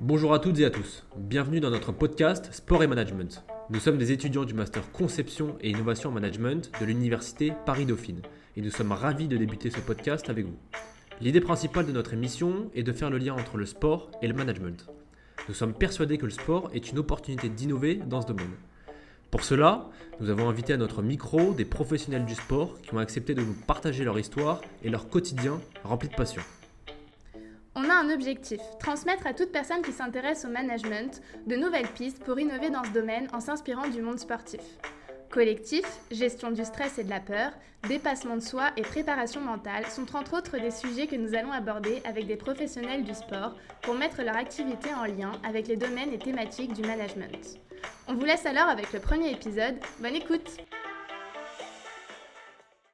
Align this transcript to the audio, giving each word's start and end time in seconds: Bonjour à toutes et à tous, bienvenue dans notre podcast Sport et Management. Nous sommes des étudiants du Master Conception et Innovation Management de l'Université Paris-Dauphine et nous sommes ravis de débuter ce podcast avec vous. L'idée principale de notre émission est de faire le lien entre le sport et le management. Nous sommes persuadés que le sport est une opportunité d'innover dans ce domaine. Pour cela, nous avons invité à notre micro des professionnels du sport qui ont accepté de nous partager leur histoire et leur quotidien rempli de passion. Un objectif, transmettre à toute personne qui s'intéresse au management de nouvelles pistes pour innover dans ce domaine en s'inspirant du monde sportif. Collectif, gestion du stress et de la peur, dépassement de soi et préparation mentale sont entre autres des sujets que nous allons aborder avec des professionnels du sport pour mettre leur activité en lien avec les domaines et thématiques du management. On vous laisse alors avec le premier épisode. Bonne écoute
Bonjour 0.00 0.34
à 0.34 0.38
toutes 0.38 0.60
et 0.60 0.64
à 0.64 0.70
tous, 0.70 1.04
bienvenue 1.16 1.58
dans 1.58 1.70
notre 1.70 1.90
podcast 1.90 2.52
Sport 2.52 2.82
et 2.82 2.86
Management. 2.86 3.42
Nous 3.70 3.80
sommes 3.80 3.96
des 3.98 4.12
étudiants 4.12 4.44
du 4.44 4.54
Master 4.54 4.92
Conception 4.92 5.56
et 5.62 5.70
Innovation 5.70 6.12
Management 6.12 6.70
de 6.78 6.84
l'Université 6.84 7.52
Paris-Dauphine 7.64 8.20
et 8.56 8.60
nous 8.60 8.70
sommes 8.70 8.92
ravis 8.92 9.26
de 9.26 9.36
débuter 9.36 9.70
ce 9.70 9.80
podcast 9.80 10.30
avec 10.30 10.44
vous. 10.44 10.56
L'idée 11.20 11.40
principale 11.40 11.86
de 11.86 11.92
notre 11.92 12.12
émission 12.12 12.70
est 12.74 12.82
de 12.82 12.92
faire 12.92 13.10
le 13.10 13.18
lien 13.18 13.34
entre 13.34 13.56
le 13.56 13.66
sport 13.66 14.10
et 14.20 14.28
le 14.28 14.34
management. 14.34 14.86
Nous 15.48 15.54
sommes 15.54 15.72
persuadés 15.74 16.18
que 16.18 16.26
le 16.26 16.30
sport 16.30 16.70
est 16.74 16.90
une 16.90 16.98
opportunité 16.98 17.48
d'innover 17.48 17.94
dans 17.96 18.20
ce 18.20 18.26
domaine. 18.26 18.54
Pour 19.30 19.44
cela, 19.44 19.88
nous 20.20 20.30
avons 20.30 20.48
invité 20.48 20.74
à 20.74 20.76
notre 20.76 21.02
micro 21.02 21.54
des 21.54 21.64
professionnels 21.64 22.26
du 22.26 22.34
sport 22.34 22.80
qui 22.82 22.94
ont 22.94 22.98
accepté 22.98 23.34
de 23.34 23.42
nous 23.42 23.56
partager 23.66 24.04
leur 24.04 24.18
histoire 24.18 24.60
et 24.84 24.90
leur 24.90 25.08
quotidien 25.08 25.58
rempli 25.84 26.08
de 26.08 26.14
passion. 26.14 26.42
Un 27.98 28.10
objectif, 28.10 28.60
transmettre 28.78 29.26
à 29.26 29.32
toute 29.32 29.50
personne 29.50 29.80
qui 29.80 29.90
s'intéresse 29.90 30.44
au 30.44 30.48
management 30.48 31.22
de 31.46 31.56
nouvelles 31.56 31.88
pistes 31.88 32.22
pour 32.22 32.38
innover 32.38 32.68
dans 32.68 32.84
ce 32.84 32.90
domaine 32.90 33.26
en 33.32 33.40
s'inspirant 33.40 33.88
du 33.88 34.02
monde 34.02 34.18
sportif. 34.18 34.60
Collectif, 35.30 35.86
gestion 36.10 36.50
du 36.50 36.62
stress 36.62 36.98
et 36.98 37.04
de 37.04 37.08
la 37.08 37.20
peur, 37.20 37.52
dépassement 37.88 38.36
de 38.36 38.42
soi 38.42 38.70
et 38.76 38.82
préparation 38.82 39.40
mentale 39.40 39.86
sont 39.86 40.14
entre 40.14 40.36
autres 40.36 40.58
des 40.58 40.70
sujets 40.70 41.06
que 41.06 41.16
nous 41.16 41.34
allons 41.34 41.52
aborder 41.52 42.02
avec 42.04 42.26
des 42.26 42.36
professionnels 42.36 43.02
du 43.02 43.14
sport 43.14 43.54
pour 43.80 43.94
mettre 43.94 44.22
leur 44.22 44.36
activité 44.36 44.90
en 44.92 45.04
lien 45.04 45.32
avec 45.42 45.66
les 45.66 45.76
domaines 45.76 46.12
et 46.12 46.18
thématiques 46.18 46.74
du 46.74 46.82
management. 46.82 47.58
On 48.08 48.14
vous 48.14 48.26
laisse 48.26 48.44
alors 48.44 48.68
avec 48.68 48.92
le 48.92 49.00
premier 49.00 49.30
épisode. 49.32 49.76
Bonne 50.00 50.16
écoute 50.16 50.58